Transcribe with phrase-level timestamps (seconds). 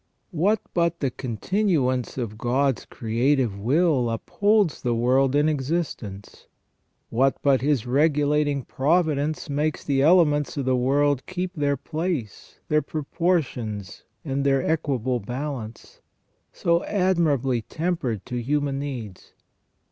[0.31, 6.47] What but the con tinuance of God's creative will upholds the world in existence?
[7.11, 12.81] What but His regulating providence makes the elements of the world keep their place, their
[12.81, 16.01] proportions, and their equable balance,
[16.51, 19.33] so admirably tempered to human needs